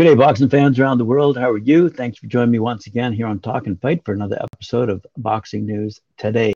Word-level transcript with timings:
Good 0.00 0.06
day, 0.06 0.14
boxing 0.14 0.48
fans 0.48 0.78
around 0.78 0.96
the 0.96 1.04
world. 1.04 1.36
How 1.36 1.50
are 1.50 1.58
you? 1.58 1.90
Thanks 1.90 2.16
for 2.16 2.26
joining 2.26 2.52
me 2.52 2.58
once 2.58 2.86
again 2.86 3.12
here 3.12 3.26
on 3.26 3.38
Talking 3.38 3.76
Fight 3.76 4.02
for 4.02 4.14
another 4.14 4.40
episode 4.40 4.88
of 4.88 5.04
Boxing 5.18 5.66
News 5.66 6.00
Today. 6.16 6.54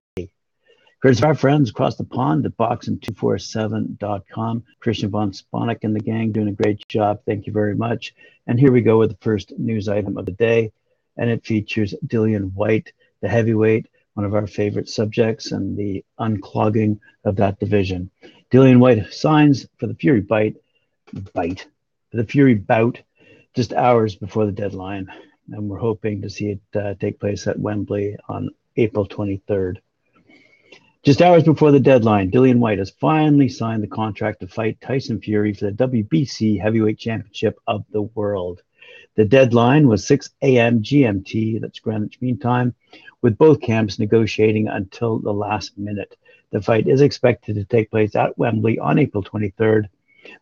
Here's 1.02 1.22
our 1.22 1.34
friends 1.34 1.68
across 1.68 1.96
the 1.96 2.04
pond 2.04 2.46
at 2.46 2.56
boxing247.com. 2.56 4.64
Christian 4.80 5.10
von 5.10 5.32
Sponek 5.32 5.80
and 5.82 5.94
the 5.94 6.00
gang 6.00 6.32
doing 6.32 6.48
a 6.48 6.52
great 6.52 6.88
job. 6.88 7.20
Thank 7.26 7.46
you 7.46 7.52
very 7.52 7.74
much. 7.74 8.14
And 8.46 8.58
here 8.58 8.72
we 8.72 8.80
go 8.80 8.98
with 8.98 9.10
the 9.10 9.18
first 9.20 9.52
news 9.58 9.90
item 9.90 10.16
of 10.16 10.24
the 10.24 10.32
day. 10.32 10.72
And 11.18 11.28
it 11.28 11.44
features 11.44 11.94
Dillian 12.06 12.54
Whyte, 12.54 12.94
the 13.20 13.28
heavyweight, 13.28 13.88
one 14.14 14.24
of 14.24 14.34
our 14.34 14.46
favorite 14.46 14.88
subjects, 14.88 15.52
and 15.52 15.76
the 15.76 16.02
unclogging 16.18 16.98
of 17.26 17.36
that 17.36 17.60
division. 17.60 18.10
Dillian 18.50 18.78
Whyte 18.78 19.12
signs 19.12 19.66
for 19.76 19.86
the 19.86 19.96
Fury 19.96 20.22
bite, 20.22 20.56
bite, 21.34 21.66
the 22.10 22.24
Fury 22.24 22.54
bout 22.54 23.02
just 23.54 23.72
hours 23.72 24.16
before 24.16 24.46
the 24.46 24.52
deadline, 24.52 25.06
and 25.50 25.68
we're 25.68 25.78
hoping 25.78 26.22
to 26.22 26.30
see 26.30 26.50
it 26.50 26.78
uh, 26.78 26.94
take 26.94 27.20
place 27.20 27.46
at 27.46 27.58
Wembley 27.58 28.16
on 28.28 28.50
April 28.76 29.06
23rd. 29.06 29.76
Just 31.04 31.22
hours 31.22 31.44
before 31.44 31.70
the 31.70 31.80
deadline, 31.80 32.30
Dillian 32.30 32.58
Whyte 32.58 32.78
has 32.78 32.90
finally 32.90 33.48
signed 33.48 33.82
the 33.82 33.88
contract 33.88 34.40
to 34.40 34.48
fight 34.48 34.80
Tyson 34.80 35.20
Fury 35.20 35.52
for 35.52 35.70
the 35.70 35.86
WBC 35.86 36.60
Heavyweight 36.60 36.98
Championship 36.98 37.58
of 37.66 37.84
the 37.90 38.02
World. 38.02 38.62
The 39.14 39.24
deadline 39.24 39.86
was 39.86 40.06
6 40.06 40.30
a.m. 40.42 40.82
GMT, 40.82 41.60
that's 41.60 41.78
Greenwich 41.78 42.20
Mean 42.20 42.38
Time, 42.38 42.74
with 43.22 43.38
both 43.38 43.60
camps 43.60 43.98
negotiating 43.98 44.66
until 44.66 45.18
the 45.18 45.32
last 45.32 45.78
minute. 45.78 46.16
The 46.50 46.62
fight 46.62 46.88
is 46.88 47.02
expected 47.02 47.56
to 47.56 47.64
take 47.64 47.90
place 47.90 48.16
at 48.16 48.36
Wembley 48.38 48.78
on 48.78 48.98
April 48.98 49.22
23rd, 49.22 49.84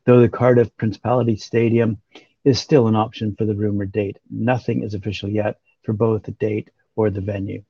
though 0.05 0.21
the 0.21 0.29
Cardiff 0.29 0.75
Principality 0.77 1.37
Stadium 1.37 1.99
is 2.45 2.61
still 2.61 2.89
an 2.89 2.97
option 2.97 3.35
for 3.37 3.45
the 3.45 3.55
rumored 3.55 3.93
date. 3.93 4.19
Nothing 4.31 4.83
is 4.83 4.95
official 4.95 5.29
yet 5.29 5.59
for 5.83 5.93
both 5.93 6.25
the 6.25 6.33
date 6.33 6.71
or 6.97 7.11
the 7.11 7.21
venue. 7.21 7.63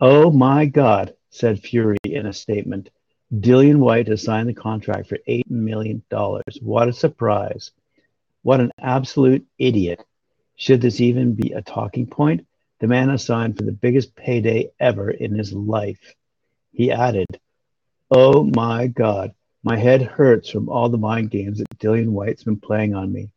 Oh 0.00 0.30
my 0.30 0.66
God, 0.66 1.14
said 1.30 1.60
Fury 1.60 1.98
in 2.04 2.26
a 2.26 2.32
statement. 2.32 2.90
Dillian 3.32 3.76
Whyte 3.76 4.08
has 4.08 4.22
signed 4.22 4.48
the 4.48 4.54
contract 4.54 5.08
for 5.08 5.18
$8 5.28 5.48
million. 5.50 6.02
What 6.62 6.88
a 6.88 6.92
surprise. 6.92 7.70
What 8.42 8.60
an 8.60 8.72
absolute 8.80 9.46
idiot. 9.58 10.02
Should 10.56 10.80
this 10.80 11.00
even 11.00 11.34
be 11.34 11.52
a 11.52 11.62
talking 11.62 12.06
point? 12.06 12.46
The 12.80 12.86
man 12.86 13.10
has 13.10 13.24
signed 13.24 13.56
for 13.56 13.62
the 13.62 13.72
biggest 13.72 14.16
payday 14.16 14.70
ever 14.80 15.10
in 15.10 15.34
his 15.34 15.52
life. 15.52 16.14
He 16.72 16.90
added, 16.90 17.26
Oh 18.10 18.42
my 18.42 18.86
God, 18.86 19.32
my 19.62 19.76
head 19.76 20.02
hurts 20.02 20.50
from 20.50 20.68
all 20.68 20.88
the 20.88 20.98
mind 20.98 21.30
games 21.30 21.58
that 21.58 21.78
Dillian 21.78 22.08
Whyte's 22.08 22.44
been 22.44 22.60
playing 22.60 22.94
on 22.94 23.12
me. 23.12 23.30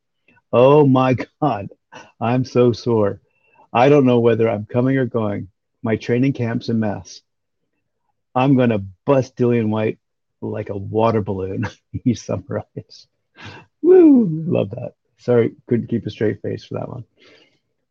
Oh 0.52 0.86
my 0.86 1.16
God, 1.42 1.70
I'm 2.20 2.46
so 2.46 2.72
sore. 2.72 3.22
I 3.72 3.90
don't 3.90 4.06
know 4.06 4.20
whether 4.20 4.50
I'm 4.50 4.66
coming 4.66 4.98
or 4.98 5.06
going. 5.06 5.50
My 5.82 5.98
training 5.98 6.34
camp's 6.34 6.70
a 6.70 6.74
mess. 6.74 7.22
I'm 8.36 8.56
going 8.56 8.70
to 8.70 8.84
bust 9.06 9.36
Dillian 9.36 9.70
Whyte 9.70 10.00
like 10.42 10.70
a 10.70 10.78
water 10.78 11.22
balloon, 11.22 11.68
he 12.04 12.14
summarized. 12.14 13.08
Woo, 13.82 14.28
love 14.46 14.72
that. 14.72 14.94
Sorry, 15.18 15.56
couldn't 15.68 15.88
keep 15.88 16.06
a 16.06 16.10
straight 16.10 16.42
face 16.42 16.66
for 16.66 16.76
that 16.76 16.90
one. 16.90 17.06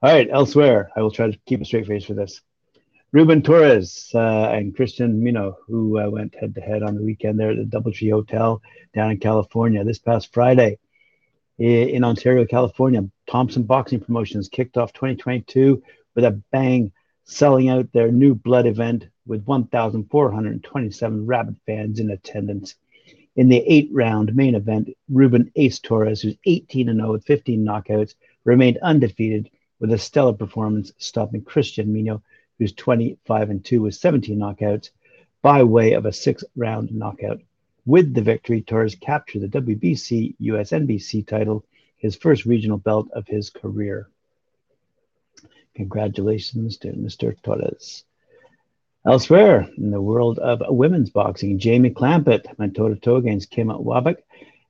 All 0.03 0.13
right, 0.13 0.29
elsewhere, 0.31 0.91
I 0.97 1.03
will 1.03 1.11
try 1.11 1.31
to 1.31 1.39
keep 1.47 1.61
a 1.61 1.65
straight 1.65 1.87
face 1.87 2.05
for 2.05 2.15
this. 2.15 2.41
Ruben 3.13 3.43
Torres 3.43 4.11
uh, 4.15 4.49
and 4.55 4.75
Christian 4.75 5.23
Mino, 5.23 5.59
who 5.67 6.01
uh, 6.01 6.09
went 6.09 6.35
head 6.35 6.55
to 6.55 6.63
head 6.63 6.83
on 6.83 6.95
the 6.95 7.03
weekend 7.03 7.39
there 7.39 7.51
at 7.51 7.59
the 7.59 7.65
Doubletree 7.65 8.11
Hotel 8.11 8.63
down 8.95 9.11
in 9.11 9.19
California 9.19 9.85
this 9.85 9.99
past 9.99 10.33
Friday 10.33 10.79
in 11.59 12.05
Ontario, 12.05 12.47
California. 12.47 13.07
Thompson 13.29 13.65
Boxing 13.65 14.01
Promotions 14.01 14.49
kicked 14.49 14.79
off 14.79 14.95
2022 14.95 15.83
with 16.15 16.25
a 16.25 16.41
bang, 16.53 16.91
selling 17.25 17.69
out 17.69 17.93
their 17.93 18.11
new 18.11 18.35
blood 18.35 18.67
event 18.67 19.07
with 19.27 19.45
1,427 19.45 21.27
rabid 21.27 21.57
fans 21.67 22.01
in 22.01 22.11
attendance. 22.11 22.77
In 23.37 23.51
the 23.51 23.63
eight 23.67 23.91
round 23.93 24.35
main 24.35 24.55
event, 24.55 24.89
Ruben 25.11 25.53
Ace 25.57 25.81
Torres, 25.81 26.23
who's 26.23 26.37
18 26.47 26.87
0 26.87 27.13
with 27.13 27.27
15 27.27 27.63
knockouts, 27.63 28.15
remained 28.45 28.79
undefeated 28.79 29.51
with 29.81 29.93
a 29.93 29.99
stellar 29.99 30.33
performance, 30.33 30.93
stopping 30.97 31.43
Christian 31.43 31.93
Mino 31.93 32.23
who's 32.63 32.73
25 32.75 33.51
and 33.51 33.65
2 33.65 33.83
with 33.83 33.95
17 33.97 34.39
knockouts, 34.39 34.91
by 35.43 35.65
way 35.65 35.95
of 35.95 36.07
a 36.07 36.13
six 36.13 36.45
round 36.55 36.93
knockout. 36.93 37.41
With 37.85 38.15
the 38.15 38.23
victory, 38.23 38.63
Torres 38.63 38.95
captured 38.95 39.41
the 39.41 39.61
WBC 39.61 40.37
USNBC 40.41 41.27
title, 41.27 41.65
his 41.97 42.15
first 42.15 42.47
regional 42.47 42.79
belt 42.79 43.09
of 43.15 43.27
his 43.27 43.51
career. 43.51 44.09
Congratulations 45.75 46.77
to 46.79 46.93
Mr. 46.93 47.35
Torres. 47.43 48.05
Elsewhere 49.05 49.69
in 49.77 49.91
the 49.91 50.01
world 50.01 50.39
of 50.39 50.63
women's 50.69 51.11
boxing, 51.11 51.59
Jamie 51.59 51.91
Clampitt 51.91 52.47
went 52.61 52.77
toe 52.77 52.91
to 52.91 52.95
toe 52.95 53.17
against 53.17 53.51
Kim 53.51 53.67
Wabik, 53.71 54.19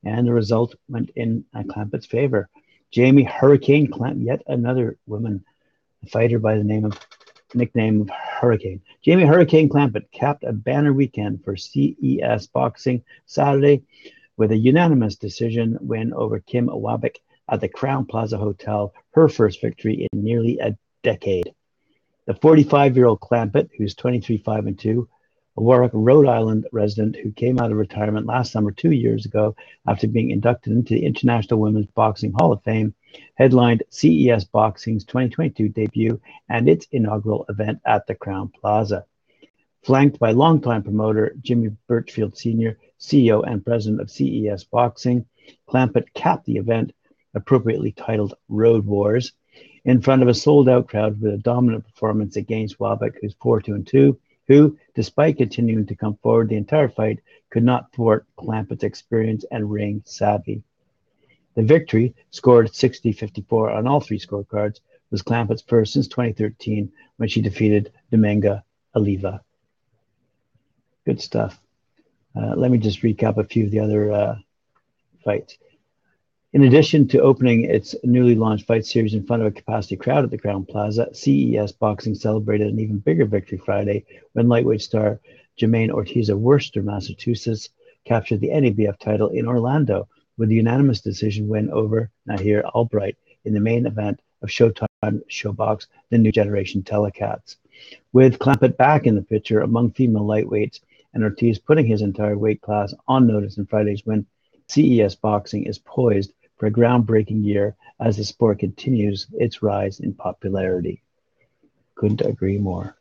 and 0.02 0.26
the 0.26 0.32
result 0.32 0.76
went 0.88 1.10
in 1.14 1.44
uh, 1.52 1.62
Clampitt's 1.64 2.06
favor. 2.06 2.48
Jamie 2.90 3.24
Hurricane 3.24 3.88
Clamp, 3.88 4.22
yet 4.22 4.42
another 4.46 4.96
woman 5.06 5.44
fighter 6.08 6.38
by 6.38 6.56
the 6.56 6.64
name 6.64 6.84
of 6.84 6.98
nickname 7.54 8.02
of 8.02 8.10
Hurricane. 8.10 8.80
Jamie 9.02 9.24
Hurricane 9.24 9.68
Clampitt 9.68 10.10
capped 10.12 10.44
a 10.44 10.52
banner 10.52 10.92
weekend 10.92 11.44
for 11.44 11.56
CES 11.56 12.46
Boxing 12.48 13.02
Saturday 13.26 13.82
with 14.36 14.52
a 14.52 14.56
unanimous 14.56 15.16
decision 15.16 15.78
win 15.80 16.12
over 16.12 16.40
Kim 16.40 16.68
Wabik 16.68 17.16
at 17.48 17.60
the 17.60 17.68
Crowne 17.68 18.08
Plaza 18.08 18.38
Hotel, 18.38 18.94
her 19.12 19.28
first 19.28 19.60
victory 19.60 20.08
in 20.12 20.24
nearly 20.24 20.58
a 20.58 20.76
decade. 21.02 21.54
The 22.26 22.34
45 22.34 22.96
year 22.96 23.06
old 23.06 23.20
Clampitt, 23.20 23.70
who's 23.76 23.94
23 23.94 24.38
5 24.38 24.66
and 24.66 24.78
2, 24.78 25.08
a 25.08 25.21
Warwick, 25.54 25.90
Rhode 25.92 26.26
Island 26.26 26.66
resident 26.72 27.14
who 27.16 27.30
came 27.30 27.60
out 27.60 27.70
of 27.70 27.76
retirement 27.76 28.24
last 28.24 28.52
summer 28.52 28.70
two 28.70 28.92
years 28.92 29.26
ago 29.26 29.54
after 29.86 30.08
being 30.08 30.30
inducted 30.30 30.72
into 30.72 30.94
the 30.94 31.04
International 31.04 31.60
Women's 31.60 31.88
Boxing 31.88 32.32
Hall 32.32 32.52
of 32.52 32.62
Fame, 32.62 32.94
headlined 33.34 33.82
CES 33.90 34.44
Boxing's 34.44 35.04
2022 35.04 35.68
debut 35.68 36.18
and 36.48 36.70
its 36.70 36.86
inaugural 36.90 37.44
event 37.50 37.80
at 37.84 38.06
the 38.06 38.14
Crowne 38.14 38.50
Plaza. 38.50 39.04
Flanked 39.82 40.18
by 40.18 40.30
longtime 40.30 40.84
promoter 40.84 41.36
Jimmy 41.42 41.70
Burchfield 41.86 42.34
Sr., 42.34 42.78
CEO 42.98 43.46
and 43.46 43.64
president 43.64 44.00
of 44.00 44.10
CES 44.10 44.64
Boxing, 44.64 45.26
Clampitt 45.68 46.14
capped 46.14 46.46
the 46.46 46.56
event, 46.56 46.94
appropriately 47.34 47.92
titled 47.92 48.34
Road 48.48 48.86
Wars, 48.86 49.32
in 49.84 50.00
front 50.00 50.22
of 50.22 50.28
a 50.28 50.34
sold 50.34 50.68
out 50.68 50.88
crowd 50.88 51.20
with 51.20 51.34
a 51.34 51.38
dominant 51.38 51.84
performance 51.84 52.36
against 52.36 52.78
Wabik, 52.78 53.16
who's 53.20 53.34
4 53.34 53.60
2 53.60 53.74
and 53.74 53.86
2, 53.86 54.18
who, 54.48 54.78
despite 54.94 55.38
continuing 55.38 55.86
to 55.86 55.94
come 55.94 56.16
forward 56.22 56.48
the 56.48 56.56
entire 56.56 56.88
fight, 56.88 57.20
could 57.50 57.62
not 57.62 57.92
thwart 57.92 58.26
Clampitt's 58.36 58.84
experience 58.84 59.44
and 59.50 59.70
ring 59.70 60.02
savvy. 60.04 60.62
The 61.54 61.62
victory, 61.62 62.14
scored 62.30 62.74
60 62.74 63.12
54 63.12 63.70
on 63.70 63.86
all 63.86 64.00
three 64.00 64.18
scorecards, 64.18 64.80
was 65.10 65.22
Clampitt's 65.22 65.62
first 65.62 65.92
since 65.92 66.08
2013 66.08 66.90
when 67.18 67.28
she 67.28 67.42
defeated 67.42 67.92
Dominga 68.10 68.62
Oliva. 68.96 69.42
Good 71.04 71.20
stuff. 71.20 71.60
Uh, 72.34 72.54
let 72.56 72.70
me 72.70 72.78
just 72.78 73.02
recap 73.02 73.36
a 73.36 73.44
few 73.44 73.66
of 73.66 73.70
the 73.70 73.80
other 73.80 74.10
uh, 74.10 74.36
fights. 75.24 75.58
In 76.54 76.64
addition 76.64 77.08
to 77.08 77.22
opening 77.22 77.64
its 77.64 77.94
newly 78.04 78.34
launched 78.34 78.66
fight 78.66 78.84
series 78.84 79.14
in 79.14 79.24
front 79.24 79.40
of 79.40 79.48
a 79.48 79.52
capacity 79.52 79.96
crowd 79.96 80.22
at 80.22 80.30
the 80.30 80.36
Crowne 80.36 80.68
Plaza, 80.68 81.08
CES 81.14 81.72
Boxing 81.72 82.14
celebrated 82.14 82.66
an 82.66 82.78
even 82.78 82.98
bigger 82.98 83.24
victory 83.24 83.56
Friday 83.56 84.04
when 84.34 84.50
lightweight 84.50 84.82
star 84.82 85.18
Jermaine 85.58 85.90
Ortiz 85.90 86.28
of 86.28 86.40
Worcester, 86.40 86.82
Massachusetts, 86.82 87.70
captured 88.04 88.40
the 88.40 88.50
NABF 88.50 88.98
title 88.98 89.28
in 89.28 89.46
Orlando 89.46 90.06
with 90.36 90.50
a 90.50 90.54
unanimous 90.54 91.00
decision 91.00 91.48
win 91.48 91.70
over 91.70 92.10
Nahir 92.28 92.62
Albright 92.74 93.16
in 93.46 93.54
the 93.54 93.60
main 93.60 93.86
event 93.86 94.20
of 94.42 94.50
Showtime 94.50 94.86
ShoBox, 95.30 95.86
the 96.10 96.18
new 96.18 96.32
generation 96.32 96.82
Telecats. 96.82 97.56
With 98.12 98.38
Clampitt 98.38 98.76
back 98.76 99.06
in 99.06 99.14
the 99.14 99.22
picture 99.22 99.60
among 99.60 99.92
female 99.92 100.26
lightweights 100.26 100.80
and 101.14 101.24
Ortiz 101.24 101.58
putting 101.58 101.86
his 101.86 102.02
entire 102.02 102.36
weight 102.36 102.60
class 102.60 102.92
on 103.08 103.26
notice 103.26 103.56
in 103.56 103.64
Friday's 103.64 104.04
win, 104.04 104.26
CES 104.68 105.14
Boxing 105.14 105.64
is 105.64 105.78
poised 105.78 106.34
for 106.62 106.68
a 106.68 106.70
groundbreaking 106.70 107.44
year 107.44 107.74
as 107.98 108.16
the 108.16 108.24
sport 108.24 108.60
continues 108.60 109.26
its 109.32 109.64
rise 109.64 109.98
in 109.98 110.14
popularity. 110.14 111.02
Couldn't 111.96 112.20
agree 112.20 112.56
more. 112.56 112.96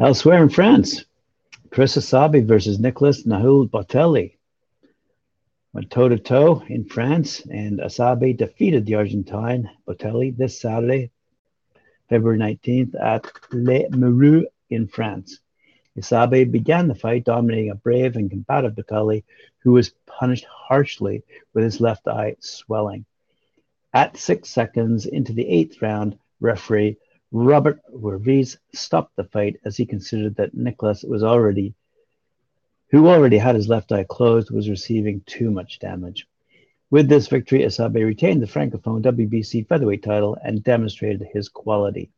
Elsewhere 0.00 0.42
in 0.42 0.48
France, 0.48 1.04
Chris 1.70 1.96
Asabi 1.96 2.44
versus 2.44 2.80
Nicholas 2.80 3.24
Nahul 3.28 3.70
Botelli 3.70 4.38
went 5.72 5.88
toe 5.88 6.08
to 6.08 6.18
toe 6.18 6.64
in 6.66 6.84
France, 6.86 7.46
and 7.48 7.78
Asabi 7.78 8.36
defeated 8.36 8.86
the 8.86 8.96
Argentine 8.96 9.70
Botelli 9.86 10.36
this 10.36 10.60
Saturday, 10.60 11.12
February 12.08 12.38
19th, 12.38 13.00
at 13.00 13.30
Les 13.52 13.86
Mureaux 13.90 14.46
in 14.68 14.88
France. 14.88 15.38
Asabi 15.96 16.50
began 16.50 16.88
the 16.88 16.94
fight 16.96 17.22
dominating 17.22 17.70
a 17.70 17.76
brave 17.76 18.16
and 18.16 18.28
combative 18.28 18.74
Botelli, 18.74 19.22
who 19.66 19.72
was 19.72 19.94
punished 20.06 20.44
harshly 20.44 21.24
with 21.52 21.64
his 21.64 21.80
left 21.80 22.06
eye 22.06 22.36
swelling. 22.38 23.04
At 23.92 24.16
six 24.16 24.48
seconds 24.48 25.06
into 25.06 25.32
the 25.32 25.44
eighth 25.44 25.82
round, 25.82 26.16
referee 26.38 26.98
Robert 27.32 27.80
Wervez 27.90 28.58
stopped 28.72 29.16
the 29.16 29.24
fight 29.24 29.56
as 29.64 29.76
he 29.76 29.84
considered 29.84 30.36
that 30.36 30.54
Nicholas 30.54 31.02
was 31.02 31.24
already, 31.24 31.74
who 32.92 33.08
already 33.08 33.38
had 33.38 33.56
his 33.56 33.68
left 33.68 33.90
eye 33.90 34.04
closed, 34.04 34.52
was 34.52 34.70
receiving 34.70 35.20
too 35.26 35.50
much 35.50 35.80
damage. 35.80 36.28
With 36.92 37.08
this 37.08 37.26
victory, 37.26 37.62
Asabe 37.62 38.06
retained 38.06 38.40
the 38.40 38.46
Francophone 38.46 39.02
WBC 39.02 39.66
featherweight 39.66 40.04
title 40.04 40.38
and 40.44 40.62
demonstrated 40.62 41.26
his 41.32 41.48
quality. 41.48 42.12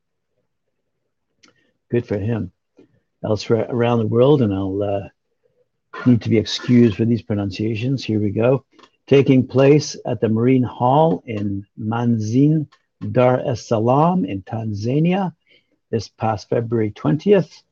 Good 1.91 2.07
for 2.07 2.19
him. 2.19 2.53
Elsewhere 3.25 3.67
around 3.71 4.01
the 4.01 4.07
world, 4.07 4.43
and 4.43 4.53
I'll 4.53 4.83
uh, 4.83 5.09
need 6.07 6.23
to 6.23 6.29
be 6.29 6.39
excused 6.39 6.97
for 6.97 7.05
these 7.05 7.23
pronunciations. 7.23 8.05
Here 8.05 8.21
we 8.21 8.31
go. 8.31 8.65
Taking 9.07 9.47
place 9.47 9.97
at 10.07 10.21
the 10.21 10.29
Marine 10.29 10.63
Hall 10.63 11.23
in 11.27 11.67
Manzin, 11.79 12.69
Dar 13.13 13.41
es 13.41 13.67
Salaam 13.67 14.25
in 14.25 14.43
Tanzania 14.43 15.35
this 15.91 16.09
past 16.09 16.49
February 16.49 16.91
20th. 16.91 17.63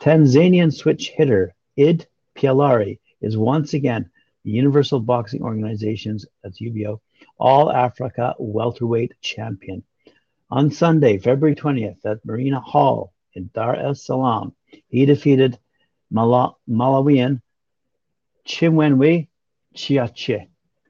Tanzanian 0.00 0.72
switch 0.72 1.08
hitter 1.08 1.54
Id 1.76 2.06
Pialari 2.36 2.98
is 3.20 3.36
once 3.36 3.74
again 3.74 4.10
the 4.44 4.50
Universal 4.52 5.00
Boxing 5.00 5.42
Organization's, 5.42 6.26
that's 6.42 6.60
UBO, 6.60 7.00
All 7.38 7.72
Africa 7.72 8.34
welterweight 8.38 9.12
champion. 9.20 9.82
On 10.50 10.70
Sunday, 10.70 11.18
February 11.18 11.56
20th, 11.56 12.04
at 12.04 12.24
Marina 12.24 12.60
Hall 12.60 13.12
in 13.34 13.50
Dar 13.52 13.74
es 13.74 14.04
Salaam, 14.04 14.54
he 14.88 15.04
defeated 15.04 15.58
Mala- 16.10 16.54
Malawian 16.68 17.42
Chimwenwe 18.46 19.26
Chiache 19.74 20.46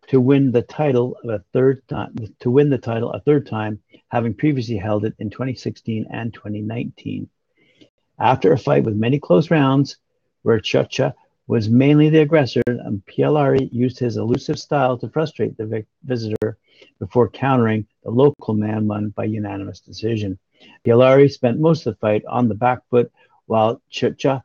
to 0.09 0.21
win 0.21 0.53
the 0.53 0.63
title 0.63 1.17
a 1.25 1.39
third 1.53 1.87
time 1.89 2.15
to 2.39 2.51
win 2.51 2.71
the 2.71 2.79
title 2.79 3.11
a 3.13 3.21
third 3.21 3.47
time, 3.47 3.81
having 4.09 4.35
previously 4.35 4.77
held 4.77 5.05
it 5.05 5.15
in 5.19 5.31
2016 5.31 6.07
and 6.11 6.33
2019. 6.35 7.29
After 8.19 8.53
a 8.53 8.59
fight 8.59 8.85
with 8.85 8.95
many 8.95 9.19
close 9.19 9.51
rounds, 9.51 9.97
where 10.43 10.61
Chacha 10.61 11.15
was 11.49 11.69
mainly 11.69 12.11
the 12.11 12.21
aggressor, 12.21 12.63
um, 12.69 12.81
and 12.85 13.07
Pialari 13.07 13.69
used 13.73 13.99
his 13.99 14.17
elusive 14.17 14.59
style 14.59 14.99
to 14.99 15.09
frustrate 15.09 15.57
the 15.57 15.85
visitor 16.05 16.59
before 16.99 17.29
countering 17.29 17.87
the 18.05 18.11
local 18.11 18.55
man 18.55 18.87
won 18.87 19.11
by 19.11 19.25
unanimous 19.25 19.81
decision. 19.81 20.39
Pialari 20.85 21.31
spent 21.31 21.59
most 21.59 21.87
of 21.87 21.95
the 21.95 22.01
fight 22.01 22.25
on 22.27 22.49
the 22.49 22.55
back 22.55 22.81
foot 22.91 23.11
while 23.47 23.81
Chicha 23.89 24.45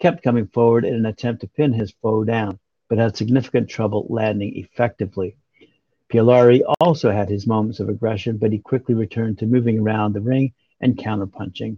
kept 0.00 0.22
coming 0.22 0.46
forward 0.48 0.84
in 0.84 0.94
an 0.94 1.06
attempt 1.06 1.42
to 1.42 1.46
pin 1.46 1.72
his 1.72 1.92
foe 2.02 2.24
down, 2.24 2.58
but 2.88 2.98
had 2.98 3.16
significant 3.16 3.68
trouble 3.68 4.06
landing 4.08 4.56
effectively. 4.56 5.36
Pialari 6.10 6.62
also 6.80 7.10
had 7.10 7.28
his 7.28 7.46
moments 7.46 7.78
of 7.78 7.88
aggression, 7.88 8.36
but 8.36 8.50
he 8.50 8.58
quickly 8.58 8.94
returned 8.94 9.38
to 9.38 9.46
moving 9.46 9.78
around 9.78 10.12
the 10.12 10.20
ring 10.20 10.52
and 10.80 10.96
counterpunching. 10.96 11.76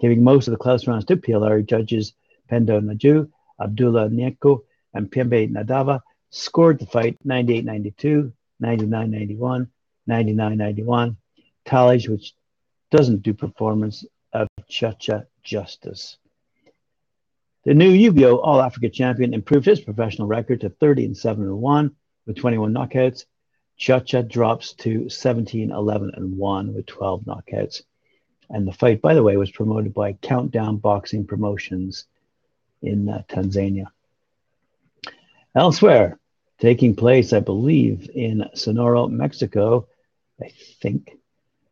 Giving 0.00 0.24
most 0.24 0.48
of 0.48 0.52
the 0.52 0.58
close 0.58 0.86
rounds 0.86 1.04
to 1.06 1.16
Pialari, 1.16 1.66
judges 1.66 2.14
Pendo 2.50 2.80
Naju 2.80 3.28
Abdullah 3.60 4.08
Nyeko 4.08 4.62
and 4.94 5.10
Pembe 5.10 5.50
Nadava 5.50 6.00
scored 6.30 6.78
the 6.78 6.86
fight 6.86 7.16
98-92, 7.26 8.32
99-91, 8.62 9.68
99-91, 10.08 11.16
tallies 11.64 12.08
which 12.08 12.34
doesn't 12.90 13.22
do 13.22 13.34
performance 13.34 14.04
of 14.32 14.48
Chacha 14.68 15.26
justice. 15.42 16.18
The 17.66 17.74
new 17.74 18.12
UBO 18.12 18.38
All 18.40 18.62
Africa 18.62 18.88
champion 18.88 19.34
improved 19.34 19.66
his 19.66 19.80
professional 19.80 20.28
record 20.28 20.60
to 20.60 20.70
30 20.70 21.06
and 21.06 21.16
7 21.16 21.42
and 21.42 21.60
1 21.60 21.96
with 22.24 22.36
21 22.36 22.72
knockouts. 22.72 23.24
Chacha 23.76 24.22
drops 24.22 24.74
to 24.74 25.08
17 25.08 25.72
11 25.72 26.12
and 26.14 26.38
1 26.38 26.74
with 26.74 26.86
12 26.86 27.24
knockouts. 27.24 27.82
And 28.48 28.68
the 28.68 28.72
fight, 28.72 29.02
by 29.02 29.14
the 29.14 29.22
way, 29.24 29.36
was 29.36 29.50
promoted 29.50 29.92
by 29.94 30.12
Countdown 30.12 30.76
Boxing 30.76 31.26
Promotions 31.26 32.04
in 32.82 33.08
uh, 33.08 33.24
Tanzania. 33.28 33.86
Elsewhere, 35.52 36.20
taking 36.60 36.94
place, 36.94 37.32
I 37.32 37.40
believe, 37.40 38.08
in 38.14 38.48
Sonora, 38.54 39.08
Mexico, 39.08 39.88
I 40.40 40.52
think. 40.80 41.18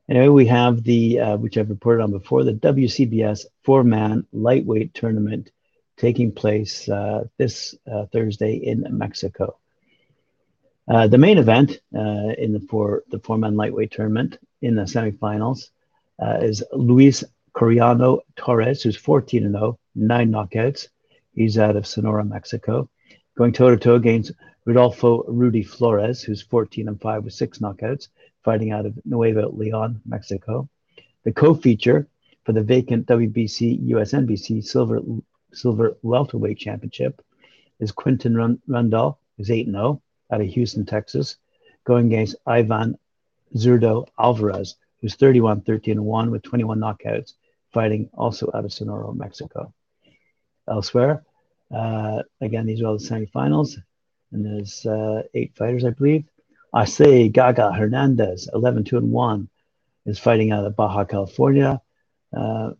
Anyway, 0.09 0.27
we 0.27 0.47
have 0.47 0.83
the, 0.83 1.21
uh, 1.21 1.37
which 1.37 1.57
I've 1.57 1.71
reported 1.71 2.03
on 2.03 2.11
before, 2.11 2.43
the 2.43 2.55
WCBS 2.55 3.45
four 3.63 3.85
man 3.85 4.27
lightweight 4.33 4.93
tournament 4.93 5.53
taking 5.97 6.33
place 6.33 6.89
uh, 6.89 7.25
this 7.39 7.75
uh, 7.91 8.07
Thursday 8.07 8.55
in 8.57 8.87
Mexico. 8.91 9.59
Uh, 10.87 11.07
the 11.07 11.19
main 11.19 11.39
event 11.39 11.81
in 11.93 12.53
the 12.53 12.65
four 12.69 13.05
the 13.11 13.19
four 13.21 13.39
man 13.39 13.57
lightweight 13.57 13.91
tournament 13.91 14.39
in 14.61 14.75
the 14.75 14.83
semifinals 14.83 15.71
is 16.43 16.63
Luis 16.73 17.25
Coriano 17.55 18.21
Torres, 18.37 18.83
who's 18.83 18.97
14 18.97 19.45
and 19.45 19.55
0, 19.55 19.79
nine 19.95 20.31
knockouts, 20.31 20.89
He's 21.35 21.59
out 21.59 21.77
of 21.77 21.87
Sonora, 21.87 22.25
Mexico, 22.25 22.89
going 23.37 23.53
toe 23.53 23.71
to 23.71 23.77
toe 23.77 23.97
against 23.97 24.33
Rodolfo 24.65 25.25
Rudy 25.25 25.65
Flores, 25.65 26.23
who's 26.23 26.43
14 26.43 26.89
and 26.89 27.01
5 27.01 27.25
with 27.25 27.35
six 27.35 27.59
knockouts, 27.59 28.09
fighting 28.45 28.71
out 28.71 28.87
of 28.87 28.99
Nuevo 29.05 29.51
Leon, 29.51 30.01
Mexico. 30.07 30.69
The 31.25 31.33
co 31.33 31.55
feature 31.55 32.07
for 32.45 32.53
the 32.53 32.63
vacant 32.63 33.07
WBC 33.07 33.89
USNBC 33.89 34.65
Silver, 34.65 35.01
Silver 35.55 35.97
Welterweight 36.03 36.59
Championship 36.59 37.23
is 37.81 37.93
Quinton 37.93 38.59
Rundle, 38.67 39.19
who's 39.37 39.51
8 39.51 39.67
0 39.67 40.03
out 40.31 40.41
of 40.41 40.47
Houston, 40.47 40.87
Texas, 40.87 41.37
going 41.85 42.07
against 42.07 42.37
Ivan 42.47 42.99
Zurdo 43.57 44.07
Alvarez, 44.19 44.77
who's 45.01 45.15
31 45.15 45.63
13 45.63 46.03
1 46.03 46.31
with 46.31 46.43
21 46.43 46.79
knockouts, 46.79 47.35
fighting 47.73 48.09
also 48.15 48.51
out 48.55 48.65
of 48.65 48.73
Sonora, 48.73 49.13
Mexico 49.15 49.73
elsewhere. 50.69 51.25
Uh, 51.75 52.23
again, 52.41 52.67
these 52.67 52.81
are 52.83 52.87
all 52.87 52.99
the 52.99 53.05
semifinals, 53.05 53.77
and 54.33 54.45
there's 54.45 54.87
uh, 54.87 55.23
eight 55.35 55.55
fighters, 55.57 55.85
I 55.85 55.91
believe. 55.91 56.25
I 56.73 56.85
say 56.85 57.29
Gaga 57.29 57.73
Hernandez, 57.73 58.49
11 58.53 58.85
2 58.85 58.99
and 58.99 59.13
1, 59.13 59.49
is 60.07 60.19
fighting 60.19 60.53
out 60.53 60.65
of 60.65 60.77
Baja 60.77 61.05
California, 61.05 61.81
uh, 62.37 62.73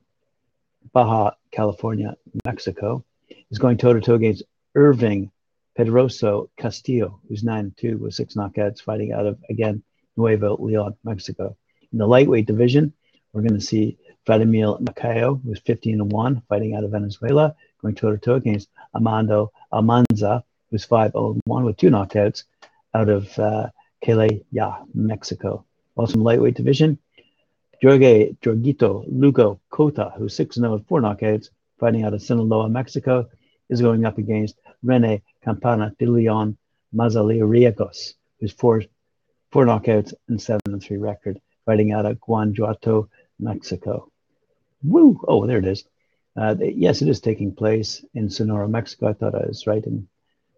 Baja 0.93 1.33
California, 1.51 2.17
Mexico. 2.45 3.05
Is 3.51 3.59
going 3.59 3.77
toe 3.77 3.93
to 3.93 4.01
toe 4.01 4.15
against 4.15 4.43
Irving 4.75 5.31
Pedroso 5.79 6.49
Castillo, 6.57 7.21
who's 7.29 7.45
9 7.45 7.75
2 7.77 7.99
with 7.99 8.15
six 8.15 8.35
knockouts, 8.35 8.81
fighting 8.81 9.13
out 9.13 9.27
of, 9.27 9.39
again, 9.51 9.83
Nuevo 10.17 10.57
Leon, 10.57 10.95
Mexico. 11.05 11.57
In 11.93 11.99
the 11.99 12.07
lightweight 12.07 12.47
division, 12.47 12.93
we're 13.33 13.43
going 13.43 13.55
to 13.55 13.61
see 13.61 13.99
Vladimir 14.27 14.67
Macayo, 14.81 15.41
who's 15.45 15.61
15 15.61 16.01
and 16.01 16.13
1, 16.13 16.43
fighting 16.49 16.75
out 16.75 16.85
of 16.85 16.93
Venezuela, 16.93 17.55
going 17.83 17.95
toe 17.95 18.13
to 18.13 18.19
toe 18.19 18.35
against 18.35 18.69
Amando 18.95 19.51
Almanza, 19.73 20.45
who's 20.71 20.85
5 20.85 21.13
0 21.13 21.41
1 21.45 21.65
with 21.65 21.77
two 21.77 21.91
knockouts 21.91 22.45
out 22.95 23.09
of 23.09 23.39
uh, 23.39 23.69
Ya, 24.51 24.79
Mexico. 24.95 25.65
Also 25.97 26.15
in 26.15 26.23
lightweight 26.23 26.55
division, 26.55 26.99
Jorge 27.85 28.33
Jorgito 28.41 29.05
Lugo 29.09 29.61
Cota, 29.69 30.11
who's 30.17 30.35
6 30.37 30.57
0 30.57 30.73
with 30.73 30.87
four 30.87 31.03
knockouts, 31.03 31.51
fighting 31.79 32.03
out 32.03 32.15
of 32.15 32.23
Sinaloa, 32.23 32.71
Mexico, 32.71 33.29
is 33.69 33.83
going 33.83 34.07
up 34.07 34.17
against 34.17 34.59
Rene 34.83 35.23
Campana 35.43 35.95
de 35.99 36.07
Leon 36.07 36.57
Mazariegos, 36.95 38.15
who's 38.41 38.53
four, 38.53 38.83
four 39.53 39.67
knockouts 39.67 40.15
and 40.29 40.41
7 40.41 40.63
and 40.65 40.83
3 40.83 40.97
record, 40.97 41.39
fighting 41.67 41.93
out 41.93 42.07
of 42.07 42.19
Guanajuato, 42.21 43.11
Mexico. 43.39 44.11
Woo! 44.83 45.21
Oh, 45.29 45.47
there 45.47 45.59
it 45.59 45.67
is. 45.67 45.85
Uh, 46.35 46.57
yes, 46.59 47.03
it 47.03 47.09
is 47.09 47.21
taking 47.21 47.55
place 47.55 48.03
in 48.15 48.31
Sonora, 48.31 48.67
Mexico. 48.67 49.09
I 49.09 49.13
thought 49.13 49.35
I 49.35 49.47
was 49.47 49.67
right 49.67 49.85
in 49.85 50.09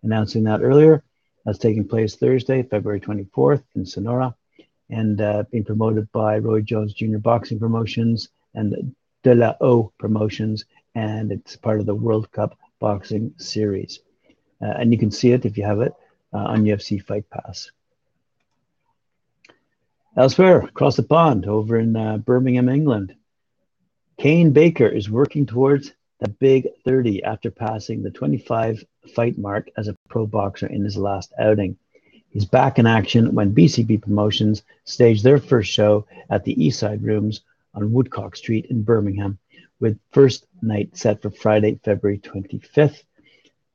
announcing 0.05 0.45
that 0.45 0.63
earlier. 0.63 1.03
That's 1.45 1.59
taking 1.59 1.89
place 1.89 2.15
Thursday, 2.15 2.63
February 2.63 3.01
24th 3.01 3.65
in 3.75 3.85
Sonora, 3.85 4.37
and 4.91 5.21
uh, 5.21 5.45
being 5.51 5.65
promoted 5.65 6.11
by 6.13 6.39
Roy 6.39 6.61
Jones 6.61 6.95
Jr. 6.95 7.19
Boxing 7.19 7.59
Promotions 7.59 8.29
and 8.55 8.95
De 9.23 9.35
La 9.35 9.55
O 9.61 9.93
Promotions, 9.99 10.65
and 10.95 11.33
it's 11.33 11.57
part 11.57 11.81
of 11.81 11.87
the 11.87 11.95
World 11.95 12.31
Cup 12.33 12.59
Boxing 12.79 13.35
Series. 13.39 14.01
Uh, 14.63 14.75
and 14.79 14.93
you 14.93 14.99
can 14.99 15.11
see 15.11 15.33
it 15.33 15.45
if 15.45 15.59
you 15.59 15.65
have 15.65 15.81
it 15.81 15.93
uh, 16.33 16.39
on 16.39 16.65
UFC 16.65 17.03
Fight 17.03 17.29
Pass. 17.31 17.71
Elsewhere, 20.17 20.61
across 20.61 20.97
the 20.97 21.03
pond, 21.03 21.47
over 21.47 21.79
in 21.79 21.95
uh, 21.95 22.17
Birmingham, 22.17 22.71
England, 22.71 23.15
Kane 24.19 24.53
Baker 24.53 24.87
is 24.87 25.11
working 25.11 25.45
towards 25.45 25.93
the 26.21 26.29
big 26.29 26.69
30 26.87 27.23
after 27.25 27.51
passing 27.51 28.03
the 28.03 28.11
25 28.11 28.83
fight 29.15 29.37
mark 29.37 29.69
as 29.77 29.89
a 29.89 29.97
pro 30.09 30.27
boxer 30.27 30.67
in 30.67 30.83
his 30.83 30.97
last 30.97 31.35
outing. 31.39 31.77
He's 32.37 32.45
back 32.45 32.79
in 32.79 32.87
action 32.87 33.35
when 33.35 33.55
BCB 33.55 34.03
Promotions 34.03 34.63
staged 34.85 35.25
their 35.25 35.39
first 35.39 35.73
show 35.73 36.05
at 36.29 36.45
the 36.45 36.55
Eastside 36.55 37.03
Rooms 37.03 37.41
on 37.73 37.93
Woodcock 37.93 38.37
Street 38.37 38.67
in 38.67 38.83
Birmingham, 38.83 39.39
with 39.81 39.99
first 40.13 40.47
night 40.61 40.95
set 40.95 41.23
for 41.23 41.31
Friday, 41.31 41.81
February 41.83 42.19
25th. 42.19 43.05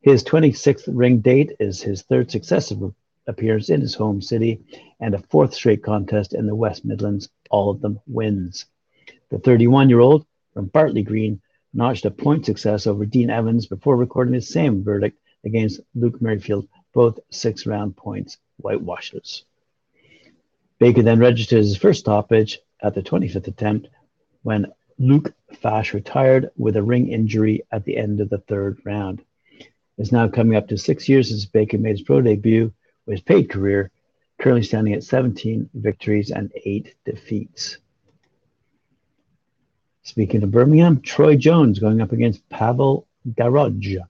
His 0.01 0.23
26th 0.23 0.83
ring 0.89 1.21
date 1.21 1.53
is 1.59 1.81
his 1.81 2.03
third 2.03 2.29
successive 2.29 2.93
appearance 3.25 3.71
in 3.71 3.81
his 3.81 3.95
home 3.95 4.21
city 4.21 4.61
and 4.99 5.15
a 5.15 5.23
fourth 5.31 5.55
straight 5.55 5.81
contest 5.81 6.35
in 6.35 6.45
the 6.45 6.53
West 6.53 6.85
Midlands, 6.85 7.29
all 7.49 7.71
of 7.71 7.81
them 7.81 7.99
wins. 8.05 8.67
The 9.31 9.39
31 9.39 9.89
year 9.89 10.01
old 10.01 10.27
from 10.53 10.67
Bartley 10.67 11.01
Green 11.01 11.41
notched 11.73 12.05
a 12.05 12.11
point 12.11 12.45
success 12.45 12.85
over 12.85 13.07
Dean 13.07 13.31
Evans 13.31 13.65
before 13.65 13.97
recording 13.97 14.35
the 14.35 14.41
same 14.41 14.83
verdict 14.83 15.17
against 15.43 15.81
Luke 15.95 16.21
Merrifield, 16.21 16.67
both 16.93 17.19
six 17.29 17.65
round 17.65 17.95
points, 17.95 18.37
whitewashes. 18.57 19.43
Baker 20.79 21.03
then 21.03 21.19
registered 21.19 21.59
his 21.59 21.77
first 21.77 21.99
stoppage 21.99 22.59
at 22.81 22.95
the 22.95 23.03
25th 23.03 23.47
attempt 23.47 23.89
when 24.43 24.71
Luke 24.97 25.33
Fash 25.61 25.93
retired 25.93 26.49
with 26.57 26.75
a 26.75 26.83
ring 26.83 27.09
injury 27.09 27.63
at 27.71 27.85
the 27.85 27.97
end 27.97 28.19
of 28.19 28.29
the 28.29 28.39
third 28.39 28.79
round. 28.85 29.23
It's 29.97 30.11
now 30.11 30.27
coming 30.27 30.55
up 30.55 30.67
to 30.69 30.77
six 30.77 31.07
years 31.07 31.29
since 31.29 31.45
Baker 31.45 31.77
made 31.77 31.91
his 31.91 32.01
pro 32.01 32.21
debut 32.21 32.73
with 33.05 33.17
his 33.17 33.21
paid 33.21 33.49
career, 33.49 33.91
currently 34.39 34.63
standing 34.63 34.93
at 34.93 35.03
17 35.03 35.69
victories 35.73 36.31
and 36.31 36.51
eight 36.65 36.95
defeats. 37.05 37.77
Speaking 40.03 40.41
of 40.41 40.51
Birmingham, 40.51 41.01
Troy 41.01 41.35
Jones 41.35 41.77
going 41.77 42.01
up 42.01 42.11
against 42.11 42.47
Pavel 42.49 43.07
Garoj. 43.29 44.03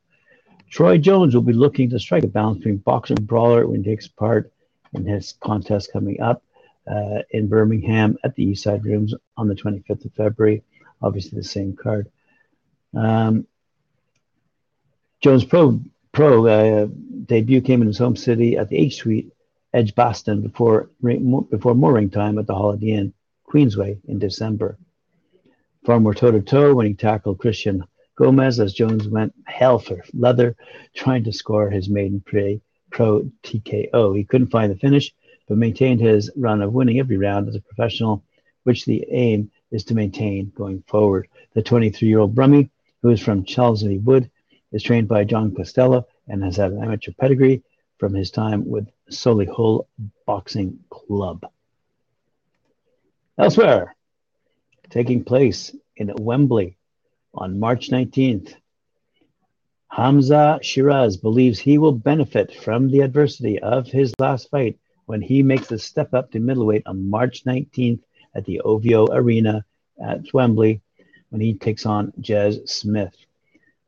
Troy 0.71 0.97
Jones 0.97 1.35
will 1.35 1.41
be 1.41 1.51
looking 1.51 1.89
to 1.89 1.99
strike 1.99 2.23
a 2.23 2.27
balance 2.27 2.59
between 2.59 2.77
boxer 2.77 3.13
and 3.13 3.27
brawler 3.27 3.67
when 3.67 3.83
he 3.83 3.89
takes 3.89 4.07
part 4.07 4.53
in 4.93 5.05
his 5.05 5.33
contest 5.33 5.91
coming 5.91 6.21
up 6.21 6.43
uh, 6.89 7.19
in 7.31 7.49
Birmingham 7.49 8.17
at 8.23 8.35
the 8.35 8.47
Eastside 8.47 8.85
Rooms 8.85 9.13
on 9.35 9.49
the 9.49 9.53
25th 9.53 10.05
of 10.05 10.13
February. 10.13 10.63
Obviously, 11.01 11.37
the 11.37 11.43
same 11.43 11.75
card. 11.75 12.09
Um, 12.95 13.45
Jones' 15.19 15.43
pro 15.43 15.81
pro 16.13 16.47
uh, 16.47 16.87
debut 17.25 17.61
came 17.61 17.81
in 17.81 17.87
his 17.87 17.97
home 17.97 18.15
city 18.15 18.57
at 18.57 18.69
the 18.69 18.77
H 18.77 18.95
Suite 18.95 19.33
Edgbaston 19.73 20.41
before 20.41 20.89
before 21.01 21.75
mooring 21.75 22.09
time 22.09 22.37
at 22.39 22.47
the 22.47 22.55
Holiday 22.55 22.91
Inn 22.91 23.13
Queensway 23.45 23.99
in 24.07 24.19
December. 24.19 24.77
Farm 25.85 26.03
were 26.03 26.13
toe 26.13 26.31
to 26.31 26.41
toe 26.41 26.75
when 26.75 26.85
he 26.85 26.93
tackled 26.93 27.39
Christian 27.39 27.83
Gomez 28.15 28.59
as 28.59 28.73
Jones 28.73 29.07
went 29.07 29.33
hell 29.45 29.79
for 29.79 30.03
leather, 30.13 30.55
trying 30.93 31.23
to 31.23 31.33
score 31.33 31.69
his 31.69 31.89
maiden 31.89 32.21
pre 32.21 32.61
pro 32.89 33.23
TKO. 33.43 34.15
He 34.15 34.23
couldn't 34.23 34.51
find 34.51 34.71
the 34.71 34.77
finish, 34.77 35.13
but 35.47 35.57
maintained 35.57 36.01
his 36.01 36.31
run 36.35 36.61
of 36.61 36.73
winning 36.73 36.99
every 36.99 37.17
round 37.17 37.47
as 37.47 37.55
a 37.55 37.61
professional, 37.61 38.23
which 38.63 38.85
the 38.85 39.05
aim 39.09 39.51
is 39.71 39.83
to 39.85 39.95
maintain 39.95 40.51
going 40.55 40.83
forward. 40.87 41.27
The 41.53 41.63
23 41.63 42.07
year 42.07 42.19
old 42.19 42.35
Brummie, 42.35 42.69
who 43.01 43.09
is 43.09 43.21
from 43.21 43.45
Chelmsley 43.45 43.97
Wood, 43.97 44.29
is 44.71 44.83
trained 44.83 45.07
by 45.07 45.23
John 45.23 45.55
Costello 45.55 46.07
and 46.27 46.43
has 46.43 46.57
had 46.57 46.71
an 46.71 46.83
amateur 46.83 47.11
pedigree 47.17 47.63
from 47.97 48.13
his 48.13 48.31
time 48.31 48.67
with 48.67 48.87
Solihull 49.09 49.85
Boxing 50.25 50.79
Club. 50.89 51.45
Elsewhere, 53.37 53.95
taking 54.89 55.23
place 55.23 55.75
in 55.95 56.13
Wembley 56.17 56.77
on 57.33 57.59
March 57.59 57.89
19th, 57.89 58.55
Hamzah 59.91 60.61
Sheeraz 60.61 61.21
believes 61.21 61.59
he 61.59 61.77
will 61.77 61.91
benefit 61.91 62.53
from 62.53 62.89
the 62.89 63.01
adversity 63.01 63.59
of 63.59 63.87
his 63.87 64.13
last 64.19 64.49
fight 64.49 64.79
when 65.05 65.21
he 65.21 65.43
makes 65.43 65.67
the 65.67 65.77
step 65.77 66.13
up 66.13 66.31
to 66.31 66.39
middleweight 66.39 66.83
on 66.85 67.09
March 67.09 67.43
19th 67.43 68.01
at 68.33 68.45
the 68.45 68.61
OVO 68.61 69.07
Arena 69.07 69.65
at 70.01 70.21
Wembley 70.33 70.81
when 71.29 71.41
he 71.41 71.53
takes 71.53 71.85
on 71.85 72.13
Jez 72.21 72.69
Smith. 72.69 73.15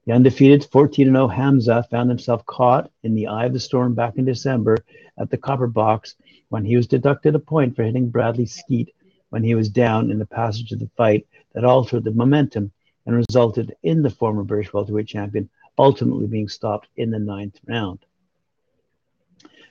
The 0.06 0.12
undefeated 0.12 0.66
14 0.66 1.08
0 1.08 1.28
Hamzah 1.30 1.90
found 1.90 2.10
himself 2.10 2.46
caught 2.46 2.92
in 3.04 3.16
the 3.16 3.28
eye 3.28 3.46
of 3.46 3.54
the 3.54 3.60
storm 3.60 3.94
back 3.94 4.18
in 4.18 4.26
December 4.26 4.78
at 5.18 5.30
the 5.30 5.38
Copper 5.38 5.68
Box 5.68 6.16
when 6.50 6.66
he 6.66 6.76
was 6.76 6.88
deducted 6.88 7.36
a 7.36 7.40
point 7.40 7.76
for 7.76 7.84
hitting 7.84 8.10
Bradley 8.10 8.46
Skeete 8.46 8.94
when 9.30 9.44
he 9.44 9.56
was 9.56 9.70
down 9.70 10.12
in 10.12 10.20
the 10.20 10.26
passage 10.26 10.74
of 10.74 10.80
the 10.80 10.90
fight 10.98 11.26
that 11.54 11.64
altered 11.64 12.04
the 12.04 12.12
momentum 12.12 12.72
and 13.06 13.16
resulted 13.16 13.76
in 13.84 14.02
the 14.02 14.10
former 14.10 14.44
British 14.44 14.74
welterweight 14.74 15.08
champion 15.08 15.50
ultimately 15.78 16.28
being 16.28 16.48
stopped 16.48 16.88
in 16.96 17.12
the 17.12 17.20
ninth 17.20 17.60
round. 17.68 18.00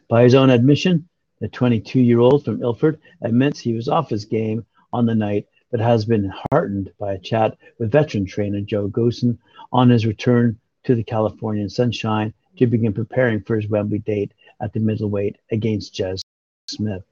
By 0.08 0.24
his 0.24 0.34
own 0.34 0.50
admission, 0.50 1.08
the 1.40 1.48
22 1.48 2.00
year 2.00 2.20
old 2.20 2.44
from 2.44 2.62
Ilford 2.62 3.00
admits 3.20 3.58
he 3.58 3.74
was 3.74 3.88
off 3.88 4.10
his 4.10 4.24
game 4.24 4.64
on 4.92 5.06
the 5.06 5.14
night, 5.14 5.46
but 5.70 5.80
has 5.80 6.04
been 6.04 6.32
heartened 6.50 6.92
by 6.98 7.14
a 7.14 7.18
chat 7.18 7.56
with 7.78 7.90
veteran 7.90 8.26
trainer 8.26 8.60
Joe 8.60 8.88
Goossen 8.88 9.38
on 9.72 9.88
his 9.88 10.06
return 10.06 10.58
to 10.84 10.94
the 10.94 11.02
Californian 11.02 11.70
sunshine 11.70 12.34
to 12.58 12.66
begin 12.66 12.92
preparing 12.92 13.40
for 13.40 13.56
his 13.56 13.68
Wembley 13.68 14.00
date 14.00 14.32
at 14.60 14.72
the 14.72 14.80
middleweight 14.80 15.36
against 15.50 15.94
Jez 15.94 16.20
Smith. 16.68 17.02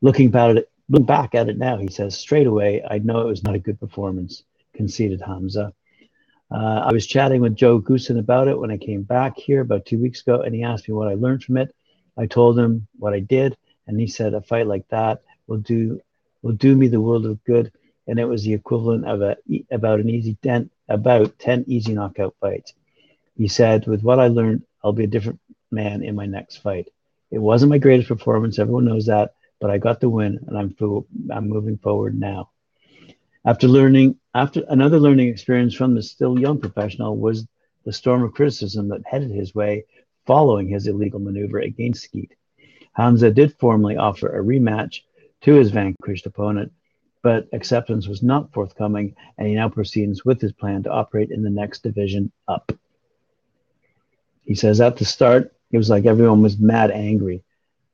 Looking 0.00 0.34
it, 0.34 0.70
looking 0.88 1.06
back 1.06 1.34
at 1.34 1.48
it 1.48 1.58
now, 1.58 1.76
he 1.76 1.88
says, 1.88 2.16
straight 2.16 2.46
away, 2.46 2.82
I 2.88 2.98
know 2.98 3.20
it 3.20 3.26
was 3.26 3.42
not 3.42 3.54
a 3.54 3.58
good 3.58 3.80
performance, 3.80 4.44
conceded 4.80 5.20
Hamzah. 5.20 5.72
Uh, 6.50 6.78
I 6.88 6.90
was 6.90 7.06
chatting 7.06 7.42
with 7.42 7.54
Joe 7.62 7.80
Goossen 7.80 8.18
about 8.18 8.48
it 8.48 8.58
when 8.58 8.70
I 8.70 8.78
came 8.78 9.02
back 9.02 9.36
here 9.36 9.60
about 9.60 9.84
two 9.84 10.00
weeks 10.04 10.22
ago, 10.22 10.40
and 10.40 10.54
he 10.54 10.62
asked 10.62 10.88
me 10.88 10.94
what 10.94 11.08
I 11.12 11.14
learned 11.14 11.44
from 11.44 11.58
it. 11.58 11.74
I 12.16 12.24
told 12.24 12.58
him 12.58 12.72
what 12.98 13.12
I 13.12 13.20
did, 13.20 13.58
and 13.86 14.00
he 14.00 14.06
said 14.06 14.32
a 14.32 14.40
fight 14.40 14.66
like 14.66 14.88
that 14.88 15.20
will 15.46 15.58
do 15.58 16.00
will 16.42 16.54
do 16.66 16.74
me 16.74 16.88
the 16.88 17.06
world 17.06 17.26
of 17.26 17.44
good. 17.44 17.66
And 18.06 18.18
it 18.18 18.24
was 18.24 18.42
the 18.42 18.54
equivalent 18.54 19.04
of 19.06 19.20
a 19.20 19.36
about 19.70 20.00
an 20.00 20.08
easy 20.08 20.34
ten 20.42 20.70
about 20.88 21.38
ten 21.38 21.64
easy 21.68 21.92
knockout 21.92 22.34
fights. 22.40 22.72
He 23.36 23.48
said, 23.48 23.86
with 23.86 24.02
what 24.02 24.18
I 24.18 24.28
learned, 24.28 24.62
I'll 24.82 25.00
be 25.00 25.04
a 25.04 25.14
different 25.14 25.40
man 25.70 26.02
in 26.02 26.14
my 26.14 26.26
next 26.26 26.56
fight. 26.64 26.88
It 27.30 27.38
wasn't 27.50 27.74
my 27.74 27.78
greatest 27.84 28.08
performance, 28.08 28.58
everyone 28.58 28.86
knows 28.86 29.06
that, 29.06 29.34
but 29.60 29.70
I 29.70 29.76
got 29.76 30.00
the 30.00 30.08
win, 30.08 30.32
and 30.46 30.56
I'm 30.58 30.70
I'm 31.34 31.48
moving 31.48 31.76
forward 31.76 32.18
now. 32.18 32.50
After 33.44 33.68
learning, 33.68 34.19
after 34.34 34.64
another 34.68 34.98
learning 34.98 35.28
experience 35.28 35.74
from 35.74 35.94
the 35.94 36.02
still 36.02 36.38
young 36.38 36.60
professional 36.60 37.16
was 37.16 37.46
the 37.84 37.92
storm 37.92 38.22
of 38.22 38.34
criticism 38.34 38.88
that 38.88 39.02
headed 39.06 39.30
his 39.30 39.54
way 39.54 39.84
following 40.26 40.68
his 40.68 40.86
illegal 40.86 41.18
maneuver 41.18 41.58
against 41.58 42.04
Skeete. 42.04 42.32
Hamzah 42.96 43.34
did 43.34 43.58
formally 43.58 43.96
offer 43.96 44.28
a 44.28 44.44
rematch 44.44 45.00
to 45.42 45.54
his 45.54 45.70
vanquished 45.70 46.26
opponent, 46.26 46.72
but 47.22 47.48
acceptance 47.52 48.06
was 48.06 48.22
not 48.22 48.52
forthcoming, 48.52 49.14
and 49.38 49.48
he 49.48 49.54
now 49.54 49.68
proceeds 49.68 50.24
with 50.24 50.40
his 50.40 50.52
plan 50.52 50.82
to 50.82 50.90
operate 50.90 51.30
in 51.30 51.42
the 51.42 51.50
next 51.50 51.82
division 51.82 52.30
up. 52.46 52.72
He 54.44 54.54
says 54.54 54.80
at 54.80 54.96
the 54.96 55.04
start, 55.04 55.54
it 55.70 55.78
was 55.78 55.90
like 55.90 56.06
everyone 56.06 56.42
was 56.42 56.58
mad 56.58 56.90
angry. 56.90 57.42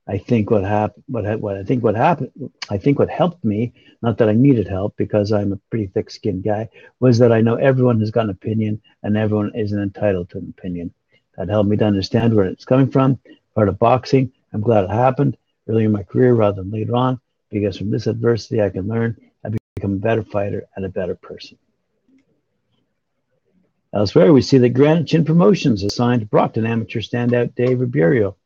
I 0.08 0.18
think 0.18 0.50
what 0.50 0.62
happened, 0.62 1.02
what, 1.08 1.40
what 1.40 1.56
I 1.56 1.64
think 1.64 1.82
what 1.82 1.96
happened, 1.96 2.30
I 2.70 2.78
think 2.78 2.98
what 2.98 3.10
helped 3.10 3.44
me, 3.44 3.72
not 4.02 4.18
that 4.18 4.28
I 4.28 4.34
needed 4.34 4.68
help 4.68 4.96
because 4.96 5.32
I'm 5.32 5.52
a 5.52 5.60
pretty 5.68 5.88
thick-skinned 5.88 6.44
guy, 6.44 6.68
was 7.00 7.18
that 7.18 7.32
I 7.32 7.40
know 7.40 7.56
everyone 7.56 7.98
has 8.00 8.12
got 8.12 8.25
an 8.25 8.30
opinion 8.30 8.80
and 9.02 9.16
everyone 9.16 9.52
isn't 9.56 9.82
entitled 9.82 10.30
to 10.30 10.38
an 10.38 10.54
opinion. 10.56 10.94
That 11.36 11.48
helped 11.48 11.68
me 11.68 11.76
to 11.78 11.84
understand 11.84 12.34
where 12.34 12.46
it's 12.46 12.64
coming 12.64 12.90
from. 12.90 13.18
Part 13.54 13.68
of 13.68 13.78
boxing. 13.80 14.32
I'm 14.52 14.60
glad 14.60 14.84
it 14.84 14.90
happened 14.90 15.36
early 15.68 15.84
in 15.84 15.92
my 15.92 16.04
career 16.04 16.34
rather 16.34 16.62
than 16.62 16.70
later 16.70 16.94
on, 16.94 17.20
because 17.50 17.76
from 17.76 17.90
this 17.90 18.06
adversity 18.06 18.62
I 18.62 18.70
can 18.70 18.86
learn. 18.86 19.16
I 19.44 19.50
become 19.75 19.94
a 19.94 19.96
better 19.96 20.22
fighter 20.22 20.68
and 20.76 20.84
a 20.84 20.88
better 20.88 21.16
person. 21.16 21.58
Elsewhere, 23.92 24.32
we 24.32 24.42
see 24.42 24.58
that 24.58 24.70
Granite 24.70 25.08
Chin 25.08 25.25
Promotions 25.25 25.82
assigned 25.82 26.30
Brockton 26.30 26.66
amateur 26.66 27.00
standout 27.00 27.54
Dave 27.54 27.80
Ribeiro. 27.80 28.36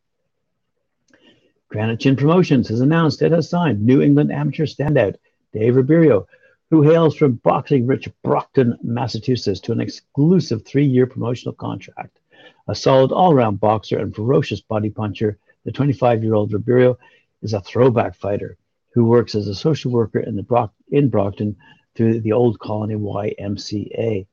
Granite 1.70 2.00
Chin 2.00 2.16
Promotions 2.16 2.66
has 2.66 2.80
announced 2.80 3.22
it 3.22 3.30
has 3.30 3.48
signed 3.48 3.80
New 3.80 4.02
England 4.02 4.32
amateur 4.32 4.66
standout 4.66 5.14
Dave 5.52 5.76
Ribeiro, 5.76 6.26
who 6.68 6.82
hails 6.82 7.16
from 7.16 7.34
boxing 7.44 7.86
rich 7.86 8.08
Brockton, 8.24 8.76
Massachusetts, 8.82 9.60
to 9.60 9.72
an 9.72 9.80
exclusive 9.80 10.66
three 10.66 10.84
year 10.84 11.06
promotional 11.06 11.54
contract. 11.54 12.18
A 12.66 12.74
solid 12.74 13.12
all 13.12 13.34
round 13.34 13.60
boxer 13.60 14.00
and 14.00 14.12
ferocious 14.12 14.60
body 14.60 14.90
puncher, 14.90 15.38
the 15.64 15.70
25 15.70 16.24
year 16.24 16.34
old 16.34 16.52
Ribeiro 16.52 16.98
is 17.40 17.52
a 17.52 17.60
throwback 17.60 18.16
fighter 18.16 18.56
who 18.92 19.04
works 19.04 19.36
as 19.36 19.46
a 19.46 19.54
social 19.54 19.92
worker 19.92 20.18
in, 20.18 20.34
the 20.34 20.42
Brock- 20.42 20.74
in 20.90 21.08
Brockton 21.08 21.56
through 21.94 22.20
the 22.20 22.32
Old 22.32 22.58
Colony 22.58 22.96
YMCA. 22.96 24.26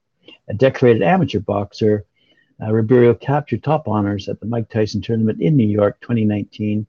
A 0.47 0.53
decorated 0.55 1.03
amateur 1.03 1.39
boxer, 1.39 2.05
uh, 2.59 2.73
Ribeiro 2.73 3.13
captured 3.13 3.63
top 3.63 3.87
honors 3.87 4.27
at 4.27 4.39
the 4.39 4.47
Mike 4.47 4.69
Tyson 4.69 5.01
tournament 5.01 5.39
in 5.39 5.55
New 5.55 5.67
York 5.67 6.01
2019. 6.01 6.87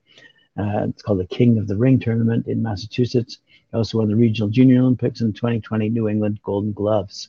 Uh, 0.58 0.86
it's 0.88 1.02
called 1.02 1.20
the 1.20 1.26
King 1.26 1.58
of 1.58 1.68
the 1.68 1.76
Ring 1.76 2.00
tournament 2.00 2.46
in 2.46 2.62
Massachusetts. 2.62 3.38
He 3.70 3.76
also 3.76 3.98
won 3.98 4.08
the 4.08 4.16
Regional 4.16 4.50
Junior 4.50 4.80
Olympics 4.80 5.20
in 5.20 5.32
2020 5.32 5.88
New 5.88 6.08
England 6.08 6.40
Golden 6.42 6.72
Gloves. 6.72 7.28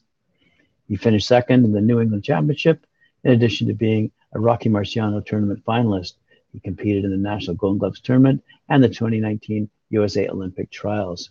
He 0.87 0.95
finished 0.95 1.27
second 1.27 1.65
in 1.65 1.71
the 1.71 1.81
New 1.81 1.99
England 1.99 2.23
Championship 2.23 2.85
in 3.23 3.31
addition 3.31 3.67
to 3.67 3.73
being 3.73 4.11
a 4.33 4.39
Rocky 4.39 4.69
Marciano 4.69 5.25
tournament 5.25 5.63
finalist, 5.65 6.13
he 6.51 6.59
competed 6.59 7.05
in 7.05 7.11
the 7.11 7.17
National 7.17 7.55
Golden 7.55 7.77
Gloves 7.77 7.99
tournament 7.99 8.43
and 8.69 8.83
the 8.83 8.89
2019 8.89 9.69
USA 9.89 10.27
Olympic 10.27 10.71
trials. 10.71 11.29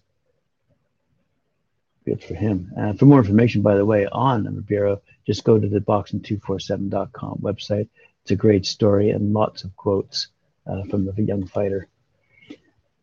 Good 2.05 2.23
for 2.23 2.35
him. 2.35 2.73
Uh, 2.79 2.93
for 2.95 3.07
more 3.07 3.19
information, 3.19 3.63
by 3.63 3.75
the 3.75 3.85
way, 3.85 4.07
on 4.07 4.45
the 4.45 4.51
Ribeiro, 4.51 5.03
just 5.27 5.45
go 5.45 5.59
to 5.59 5.69
the 5.69 5.81
boxing247.com 5.81 7.39
website. 7.43 7.89
It's 8.23 8.31
a 8.31 8.37
great 8.37 8.65
story 8.65 9.11
and 9.11 9.33
lots 9.33 9.65
of 9.65 9.77
quotes 9.77 10.29
uh, 10.69 10.85
from 10.85 11.05
the 11.05 11.23
young 11.23 11.47
fighter. 11.47 11.89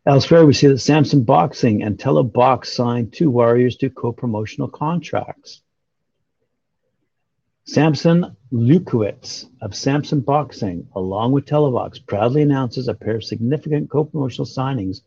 Elsewhere, 0.06 0.46
we 0.46 0.54
see 0.54 0.68
that 0.68 0.80
Sampson 0.80 1.24
Boxing 1.24 1.82
and 1.82 1.98
Telebox 1.98 2.68
signed 2.68 3.12
two 3.12 3.32
Warriors 3.32 3.76
to 3.78 3.90
co-promotional 3.90 4.68
contracts. 4.68 5.62
Sampson 7.64 8.38
Lewkowicz 8.54 9.48
of 9.62 9.76
Sampson 9.76 10.20
Boxing, 10.20 10.88
along 10.96 11.32
with 11.32 11.48
Telebox, 11.48 12.06
proudly 12.06 12.44
announces 12.44 12.88
a 12.88 12.94
pair 12.94 13.16
of 13.16 13.24
significant 13.24 13.90
co-promotional 13.90 14.46
signings 14.46 15.02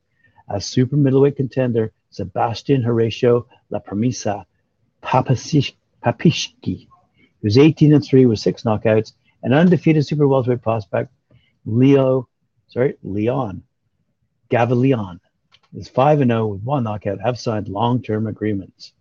as 0.50 0.66
super 0.66 0.96
middleweight 0.96 1.36
contender 1.36 1.92
Sebastian 2.10 2.82
Horacio 2.82 3.46
La 3.70 3.78
Promesa 3.78 4.44
Papeschi, 5.00 6.88
who's 7.40 7.58
18 7.58 7.94
and 7.94 8.04
3 8.04 8.26
with 8.26 8.40
six 8.40 8.64
knockouts, 8.64 9.12
and 9.44 9.54
undefeated 9.54 10.04
super 10.04 10.26
welterweight 10.26 10.62
prospect 10.62 11.12
Leo, 11.64 12.28
sorry, 12.68 12.96
Leon 13.02 13.62
Gavilion 14.50 15.20
is 15.74 15.88
5 15.88 16.18
0 16.18 16.46
with 16.46 16.62
one 16.62 16.84
knockout, 16.84 17.20
have 17.20 17.38
signed 17.38 17.68
long 17.68 18.02
term 18.02 18.26
agreements. 18.26 18.92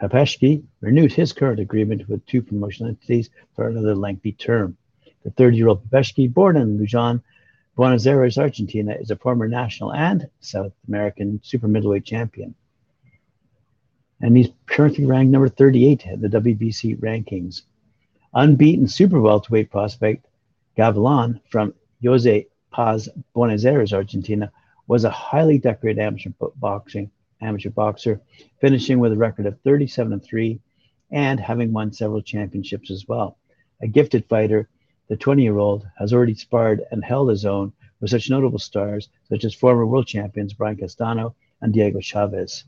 Papeschi 0.00 0.62
renewed 0.80 1.12
his 1.12 1.32
current 1.32 1.60
agreement 1.60 2.08
with 2.08 2.26
two 2.26 2.42
promotional 2.42 2.90
entities 2.90 3.30
for 3.54 3.68
another 3.68 3.94
lengthy 3.94 4.32
term. 4.32 4.76
The 5.22 5.30
30 5.30 5.56
year 5.56 5.68
old 5.68 5.88
Papeschi, 5.88 6.32
born 6.32 6.56
in 6.56 6.78
Luján, 6.78 7.22
Buenos 7.76 8.06
Aires, 8.06 8.38
Argentina, 8.38 8.92
is 8.92 9.10
a 9.10 9.16
former 9.16 9.48
national 9.48 9.92
and 9.92 10.28
South 10.40 10.72
American 10.88 11.40
super 11.42 11.68
middleweight 11.68 12.04
champion. 12.04 12.54
And 14.20 14.36
he's 14.36 14.48
currently 14.66 15.04
ranked 15.04 15.30
number 15.30 15.48
38 15.48 16.06
in 16.06 16.20
the 16.20 16.28
WBC 16.28 16.98
rankings. 17.00 17.62
Unbeaten 18.34 18.88
super 18.88 19.20
welterweight 19.20 19.70
prospect 19.70 20.26
Gavilan 20.76 21.40
from 21.50 21.74
Jose 22.02 22.46
Paz, 22.76 23.08
Buenos 23.32 23.64
Aires, 23.64 23.94
Argentina, 23.94 24.52
was 24.86 25.04
a 25.04 25.10
highly 25.10 25.56
decorated 25.56 25.98
amateur 25.98 26.28
boxing 26.56 27.10
amateur 27.40 27.70
boxer, 27.70 28.20
finishing 28.60 28.98
with 28.98 29.12
a 29.12 29.16
record 29.16 29.46
of 29.46 29.58
37 29.62 30.12
and 30.12 30.22
3 30.22 30.60
and 31.10 31.40
having 31.40 31.72
won 31.72 31.90
several 31.90 32.20
championships 32.20 32.90
as 32.90 33.08
well. 33.08 33.38
A 33.80 33.86
gifted 33.86 34.26
fighter, 34.26 34.68
the 35.08 35.16
20 35.16 35.42
year 35.42 35.56
old 35.56 35.88
has 35.98 36.12
already 36.12 36.34
sparred 36.34 36.82
and 36.90 37.02
held 37.02 37.30
his 37.30 37.46
own 37.46 37.72
with 38.00 38.10
such 38.10 38.28
notable 38.28 38.58
stars 38.58 39.08
such 39.30 39.44
as 39.46 39.54
former 39.54 39.86
world 39.86 40.06
champions 40.06 40.52
Brian 40.52 40.76
Castano 40.76 41.34
and 41.62 41.72
Diego 41.72 42.00
Chavez. 42.00 42.64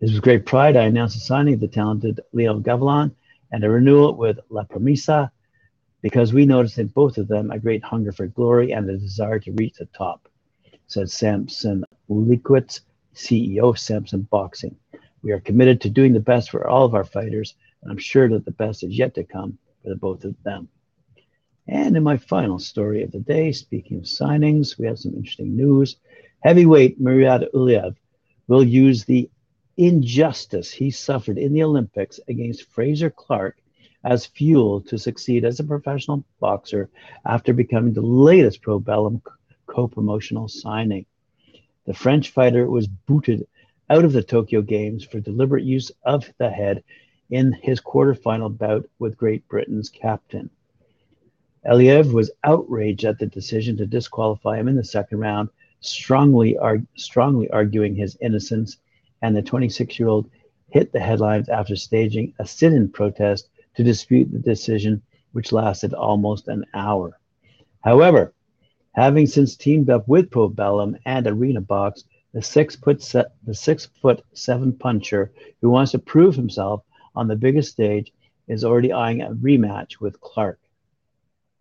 It 0.00 0.10
was 0.10 0.20
great 0.20 0.46
pride 0.46 0.76
I 0.76 0.84
announced 0.84 1.16
the 1.16 1.22
signing 1.22 1.54
of 1.54 1.60
the 1.60 1.66
talented 1.66 2.20
Leo 2.32 2.60
Gavilan 2.60 3.10
and 3.50 3.64
a 3.64 3.68
renewal 3.68 4.14
with 4.14 4.38
La 4.48 4.62
Promesa 4.62 5.32
because 6.02 6.32
we 6.32 6.46
noticed 6.46 6.78
in 6.78 6.86
both 6.88 7.18
of 7.18 7.28
them 7.28 7.50
a 7.50 7.58
great 7.58 7.84
hunger 7.84 8.12
for 8.12 8.26
glory 8.26 8.72
and 8.72 8.88
a 8.88 8.96
desire 8.96 9.38
to 9.38 9.52
reach 9.52 9.74
the 9.74 9.86
top, 9.86 10.28
said 10.86 11.10
Sampson 11.10 11.84
Lewkowicz, 12.08 12.80
CEO 13.14 13.70
of 13.70 13.78
Sampson 13.78 14.22
Boxing. 14.22 14.76
We 15.22 15.32
are 15.32 15.40
committed 15.40 15.80
to 15.82 15.90
doing 15.90 16.12
the 16.12 16.20
best 16.20 16.50
for 16.50 16.66
all 16.66 16.84
of 16.84 16.94
our 16.94 17.04
fighters, 17.04 17.54
and 17.82 17.90
I'm 17.90 17.98
sure 17.98 18.28
that 18.30 18.44
the 18.44 18.50
best 18.50 18.82
is 18.82 18.96
yet 18.96 19.14
to 19.14 19.24
come 19.24 19.58
for 19.82 19.90
the 19.90 19.96
both 19.96 20.24
of 20.24 20.34
them. 20.42 20.68
And 21.66 21.96
in 21.96 22.02
my 22.02 22.16
final 22.16 22.58
story 22.58 23.02
of 23.02 23.12
the 23.12 23.20
day, 23.20 23.52
speaking 23.52 23.98
of 23.98 24.04
signings, 24.04 24.78
we 24.78 24.86
have 24.86 24.98
some 24.98 25.14
interesting 25.14 25.56
news. 25.56 25.96
Heavyweight 26.40 27.00
Mourad 27.00 27.48
Aliev 27.52 27.96
will 28.48 28.64
use 28.64 29.04
the 29.04 29.30
injustice 29.76 30.70
he 30.70 30.90
suffered 30.90 31.38
in 31.38 31.52
the 31.52 31.62
Olympics 31.62 32.18
against 32.28 32.70
Frazer 32.70 33.10
Clarke 33.10 33.59
as 34.04 34.26
fuel 34.26 34.80
to 34.80 34.98
succeed 34.98 35.44
as 35.44 35.60
a 35.60 35.64
professional 35.64 36.24
boxer 36.40 36.88
after 37.26 37.52
becoming 37.52 37.92
the 37.92 38.00
latest 38.00 38.62
Probellum 38.62 39.20
co 39.66 39.88
promotional 39.88 40.48
signing. 40.48 41.06
The 41.86 41.94
French 41.94 42.30
fighter 42.30 42.68
was 42.70 42.86
booted 42.86 43.46
out 43.88 44.04
of 44.04 44.12
the 44.12 44.22
Tokyo 44.22 44.62
Games 44.62 45.04
for 45.04 45.20
deliberate 45.20 45.64
use 45.64 45.90
of 46.04 46.32
the 46.38 46.50
head 46.50 46.82
in 47.30 47.52
his 47.52 47.80
quarterfinal 47.80 48.56
bout 48.56 48.88
with 48.98 49.16
Great 49.16 49.46
Britain's 49.48 49.88
captain. 49.88 50.50
Aliev 51.66 52.12
was 52.12 52.30
outraged 52.42 53.04
at 53.04 53.18
the 53.18 53.26
decision 53.26 53.76
to 53.76 53.86
disqualify 53.86 54.58
him 54.58 54.68
in 54.68 54.76
the 54.76 54.84
second 54.84 55.18
round, 55.18 55.50
strongly, 55.80 56.56
arg- 56.56 56.86
strongly 56.96 57.50
arguing 57.50 57.94
his 57.94 58.16
innocence, 58.20 58.78
and 59.20 59.36
the 59.36 59.42
26 59.42 59.98
year 59.98 60.08
old 60.08 60.30
hit 60.70 60.92
the 60.92 61.00
headlines 61.00 61.48
after 61.48 61.76
staging 61.76 62.32
a 62.38 62.46
sit 62.46 62.72
in 62.72 62.88
protest 62.88 63.50
to 63.80 63.84
dispute 63.84 64.30
the 64.30 64.38
decision, 64.38 65.00
which 65.32 65.52
lasted 65.52 65.94
almost 65.94 66.48
an 66.48 66.66
hour. 66.74 67.18
However, 67.80 68.34
having 68.92 69.26
since 69.26 69.56
teamed 69.56 69.88
up 69.88 70.06
with 70.06 70.28
Probellum 70.28 70.98
and 71.06 71.26
Arena 71.26 71.62
Box, 71.62 72.04
the 72.34 72.42
six 72.42 72.76
foot 72.76 73.00
se- 73.00 73.32
the 73.46 73.54
six 73.54 73.86
foot 74.02 74.22
seven 74.34 74.74
puncher 74.74 75.32
who 75.62 75.70
wants 75.70 75.92
to 75.92 75.98
prove 75.98 76.36
himself 76.36 76.84
on 77.14 77.26
the 77.26 77.36
biggest 77.36 77.72
stage 77.72 78.12
is 78.48 78.64
already 78.64 78.92
eyeing 78.92 79.22
a 79.22 79.30
rematch 79.30 79.98
with 79.98 80.20
Clarke. 80.20 80.60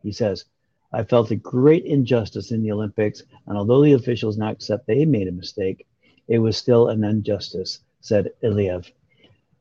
He 0.03 0.12
says, 0.12 0.43
I 0.91 1.03
felt 1.03 1.32
a 1.32 1.38
great 1.38 1.86
injustice 1.86 2.51
in 2.51 2.63
the 2.63 2.73
Olympics, 2.73 3.23
and 3.47 3.58
although 3.58 3.82
the 3.82 3.93
officials 3.93 4.38
now 4.38 4.49
accept 4.49 4.88
they 4.88 5.05
made 5.05 5.29
a 5.29 5.32
mistake, 5.32 5.88
it 6.27 6.39
was 6.39 6.58
still 6.58 6.89
an 6.89 7.05
injustice, 7.05 7.79
said 8.01 8.32
Aliev. 8.43 8.91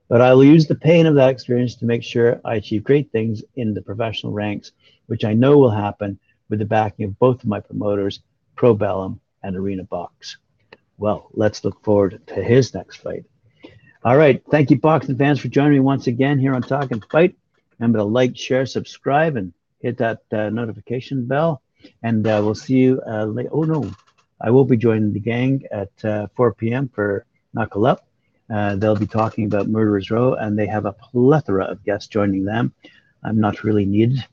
But 0.09 0.23
I 0.23 0.33
will 0.33 0.45
use 0.45 0.67
the 0.67 0.75
pain 0.75 1.07
of 1.07 1.15
that 1.17 1.31
experience 1.31 1.77
to 1.77 1.85
make 1.85 2.03
sure 2.03 2.41
I 2.45 2.57
achieve 2.57 2.83
great 2.83 3.13
things 3.13 3.43
in 3.57 3.75
the 3.75 3.83
professional 3.83 4.33
ranks, 4.33 4.73
which 5.07 5.25
I 5.25 5.35
know 5.35 5.59
will 5.59 5.71
happen 5.71 6.19
with 6.49 6.59
the 6.59 6.65
backing 6.65 7.05
of 7.07 7.19
both 7.19 7.43
of 7.43 7.49
my 7.49 7.61
promoters, 7.61 8.21
Probellum 8.57 9.21
and 9.43 9.55
Arena 9.55 9.85
Box. 9.85 10.39
Well, 10.97 11.29
let's 11.35 11.63
look 11.63 11.85
forward 11.85 12.21
to 12.29 12.43
his 12.43 12.75
next 12.75 12.97
fight. 12.97 13.25
All 14.05 14.17
right. 14.17 14.43
Thank 14.51 14.71
you, 14.71 14.79
boxing 14.79 15.17
fans, 15.17 15.41
for 15.41 15.49
joining 15.49 15.75
me 15.75 15.81
once 15.81 16.07
again 16.07 16.39
here 16.39 16.55
on 16.55 16.63
Talking 16.63 17.03
Fight. 17.11 17.37
Remember 17.79 17.99
to 17.99 18.05
like, 18.05 18.37
share, 18.37 18.67
subscribe, 18.67 19.37
and 19.37 19.53
hit 19.81 19.99
that 19.99 20.23
uh, 20.33 20.51
notification 20.51 21.27
bell. 21.27 21.63
And 22.03 22.27
uh, 22.27 22.41
we'll 22.43 22.55
see 22.55 22.79
you 22.79 23.03
uh, 23.07 23.25
late. 23.25 23.49
Oh, 23.53 23.63
no. 23.63 23.91
I 24.41 24.51
will 24.51 24.65
be 24.65 24.77
joining 24.77 25.13
the 25.13 25.21
gang 25.21 25.65
at 25.71 25.91
uh, 26.05 26.29
4 26.37 26.55
p.m. 26.55 26.89
for 26.89 27.27
Knuckle 27.53 27.87
Up. 27.87 28.08
Uh, 28.51 28.77
they'll 28.77 28.97
be 28.97 29.07
talking 29.07 29.45
about 29.45 29.69
Murderers 29.69 30.11
Row, 30.11 30.35
and 30.35 30.59
they 30.59 30.67
have 30.67 30.87
a 30.87 30.93
plethora 30.93 31.65
of 31.65 31.85
guests 31.85 32.09
joining 32.09 32.45
them. 32.45 32.73
I'm 33.23 33.41
not 33.41 33.65
really 33.65 33.85
needed, 33.85 34.25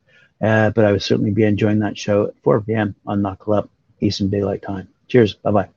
uh, 0.41 0.69
but 0.69 0.85
I 0.85 0.91
would 0.91 1.03
certainly 1.03 1.31
be 1.31 1.43
enjoying 1.43 1.79
that 1.79 1.97
show 1.97 2.27
at 2.27 2.37
4 2.43 2.61
p.m. 2.61 2.95
on 3.05 3.21
Knuckle 3.21 3.53
Up 3.53 3.69
Eastern 3.99 4.29
Daylight 4.29 4.61
Time. 4.61 4.87
Cheers. 5.07 5.33
Bye 5.35 5.51
bye. 5.51 5.74